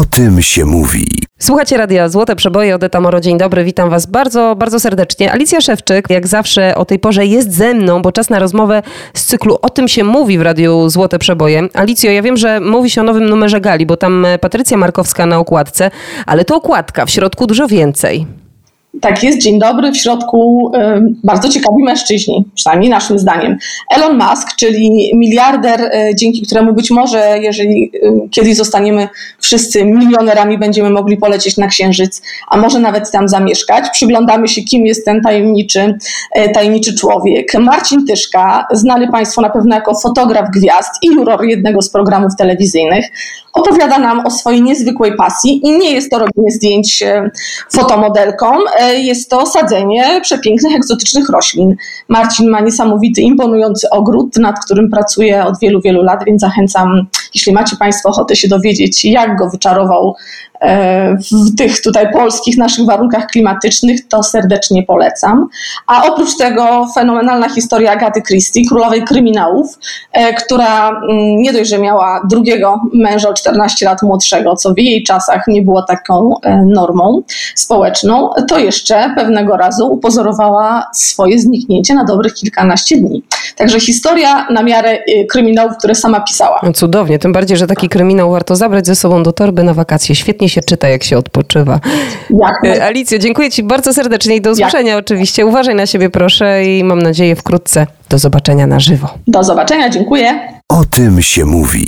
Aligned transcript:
O 0.00 0.04
tym 0.04 0.42
się 0.42 0.64
mówi. 0.64 1.06
Słuchacie 1.38 1.76
Radia 1.76 2.08
Złote 2.08 2.36
Przeboje, 2.36 2.74
Odeta 2.74 3.00
Moro, 3.00 3.20
dzień 3.20 3.38
dobry, 3.38 3.64
witam 3.64 3.90
Was 3.90 4.06
bardzo, 4.06 4.56
bardzo 4.56 4.80
serdecznie. 4.80 5.32
Alicja 5.32 5.60
Szewczyk, 5.60 6.10
jak 6.10 6.26
zawsze 6.26 6.74
o 6.74 6.84
tej 6.84 6.98
porze 6.98 7.26
jest 7.26 7.54
ze 7.54 7.74
mną, 7.74 8.02
bo 8.02 8.12
czas 8.12 8.30
na 8.30 8.38
rozmowę 8.38 8.82
z 9.14 9.24
cyklu 9.24 9.58
O 9.62 9.70
tym 9.70 9.88
się 9.88 10.04
mówi 10.04 10.38
w 10.38 10.42
Radiu 10.42 10.88
Złote 10.88 11.18
Przeboje. 11.18 11.68
Alicjo, 11.74 12.10
ja 12.10 12.22
wiem, 12.22 12.36
że 12.36 12.60
mówi 12.60 12.90
się 12.90 13.00
o 13.00 13.04
nowym 13.04 13.28
numerze 13.28 13.60
Gali, 13.60 13.86
bo 13.86 13.96
tam 13.96 14.26
Patrycja 14.40 14.76
Markowska 14.76 15.26
na 15.26 15.38
okładce, 15.38 15.90
ale 16.26 16.44
to 16.44 16.56
okładka, 16.56 17.06
w 17.06 17.10
środku 17.10 17.46
dużo 17.46 17.68
więcej. 17.68 18.39
Tak 19.00 19.22
jest, 19.22 19.42
dzień 19.42 19.58
dobry. 19.58 19.92
W 19.92 19.96
środku 19.96 20.72
bardzo 21.24 21.48
ciekawi 21.48 21.84
mężczyźni, 21.84 22.44
przynajmniej 22.54 22.90
naszym 22.90 23.18
zdaniem. 23.18 23.56
Elon 23.96 24.18
Musk, 24.18 24.56
czyli 24.56 25.12
miliarder, 25.14 25.80
y, 25.80 26.14
dzięki 26.14 26.42
któremu 26.42 26.72
być 26.72 26.90
może, 26.90 27.38
jeżeli 27.40 27.92
kiedyś 28.30 28.56
zostaniemy 28.56 29.08
wszyscy 29.38 29.84
milionerami, 29.84 30.58
będziemy 30.58 30.90
mogli 30.90 31.16
polecieć 31.16 31.56
na 31.56 31.66
Księżyc, 31.66 32.22
a 32.48 32.56
może 32.56 32.78
nawet 32.78 33.10
tam 33.10 33.28
zamieszkać. 33.28 33.84
Przyglądamy 33.92 34.48
się, 34.48 34.62
kim 34.62 34.86
jest 34.86 35.04
ten 35.04 35.20
tajemniczy, 35.20 35.94
tajemniczy 36.54 36.94
człowiek. 36.94 37.54
Marcin 37.58 38.06
Tyszka, 38.06 38.66
znany 38.72 39.08
Państwu 39.08 39.40
na 39.40 39.50
pewno 39.50 39.74
jako 39.74 39.94
fotograf 39.94 40.50
gwiazd 40.50 40.90
i 41.02 41.06
juror 41.06 41.44
jednego 41.44 41.82
z 41.82 41.90
programów 41.90 42.36
telewizyjnych, 42.38 43.04
opowiada 43.52 43.98
nam 43.98 44.26
o 44.26 44.30
swojej 44.30 44.62
niezwykłej 44.62 45.16
pasji 45.16 45.60
i 45.66 45.78
nie 45.78 45.92
jest 45.92 46.10
to 46.10 46.18
robienie 46.18 46.50
zdjęć 46.50 47.04
fotomodelkom, 47.72 48.58
jest 48.98 49.30
to 49.30 49.46
sadzenie 49.46 50.20
przepięknych, 50.22 50.76
egzotycznych 50.76 51.28
roślin. 51.28 51.76
Marcin 52.08 52.50
ma 52.50 52.60
niesamowity, 52.60 53.20
imponujący 53.20 53.90
ogród, 53.90 54.36
nad 54.36 54.64
którym 54.64 54.90
pracuje 54.90 55.44
od 55.44 55.58
wielu, 55.62 55.80
wielu 55.80 56.02
lat, 56.02 56.24
więc 56.26 56.40
zachęcam, 56.40 57.06
jeśli 57.34 57.52
macie 57.52 57.76
Państwo 57.76 58.08
ochotę 58.08 58.36
się 58.36 58.48
dowiedzieć, 58.48 59.04
jak 59.04 59.38
go 59.38 59.50
wyczarował 59.50 60.14
w 60.62 61.56
tych 61.56 61.82
tutaj 61.82 62.12
polskich 62.12 62.58
naszych 62.58 62.86
warunkach 62.86 63.26
klimatycznych, 63.26 64.08
to 64.08 64.22
serdecznie 64.22 64.82
polecam. 64.82 65.48
A 65.86 66.04
oprócz 66.04 66.36
tego 66.36 66.86
fenomenalna 66.94 67.48
historia 67.48 67.92
Agaty 67.92 68.22
Christie, 68.22 68.62
królowej 68.68 69.04
kryminałów, 69.04 69.78
e, 70.12 70.34
która 70.34 70.88
mm, 70.88 71.36
nie 71.36 71.52
dość, 71.52 71.70
że 71.70 71.78
miała 71.78 72.20
drugiego 72.30 72.80
męża 72.94 73.28
o 73.28 73.34
14 73.34 73.86
lat 73.86 74.02
młodszego, 74.02 74.56
co 74.56 74.74
w 74.74 74.78
jej 74.78 75.02
czasach 75.02 75.44
nie 75.48 75.62
było 75.62 75.82
taką 75.82 76.40
e, 76.42 76.62
normą 76.66 77.22
społeczną, 77.54 78.30
to 78.48 78.58
jeszcze 78.58 79.12
pewnego 79.16 79.56
razu 79.56 79.92
upozorowała 79.92 80.86
swoje 80.94 81.38
zniknięcie 81.38 81.94
na 81.94 82.04
dobrych 82.04 82.34
kilkanaście 82.34 82.96
dni. 82.96 83.22
Także 83.56 83.80
historia 83.80 84.46
na 84.50 84.62
miarę 84.62 84.98
kryminałów, 85.30 85.76
które 85.78 85.94
sama 85.94 86.20
pisała. 86.20 86.60
No 86.62 86.72
cudownie, 86.72 87.18
tym 87.18 87.32
bardziej, 87.32 87.56
że 87.56 87.66
taki 87.66 87.88
kryminał 87.88 88.30
warto 88.30 88.56
zabrać 88.56 88.86
ze 88.86 88.96
sobą 88.96 89.22
do 89.22 89.32
torby 89.32 89.64
na 89.64 89.74
wakacje. 89.74 90.14
Świetnie 90.14 90.49
się 90.50 90.60
czyta, 90.62 90.88
jak 90.88 91.04
się 91.04 91.18
odpoczywa. 91.18 91.80
Jak? 92.42 92.76
E, 92.76 92.84
Alicjo, 92.84 93.18
dziękuję 93.18 93.50
Ci 93.50 93.62
bardzo 93.62 93.94
serdecznie 93.94 94.36
i 94.36 94.40
do 94.40 94.50
usłyszenia 94.50 94.90
jak? 94.92 94.98
oczywiście. 95.04 95.46
Uważaj 95.46 95.74
na 95.74 95.86
siebie 95.86 96.10
proszę 96.10 96.64
i 96.64 96.84
mam 96.84 97.02
nadzieję 97.02 97.36
wkrótce 97.36 97.86
do 98.08 98.18
zobaczenia 98.18 98.66
na 98.66 98.80
żywo. 98.80 99.08
Do 99.26 99.44
zobaczenia, 99.44 99.90
dziękuję. 99.90 100.40
O 100.68 100.84
tym 100.84 101.22
się 101.22 101.44
mówi. 101.44 101.86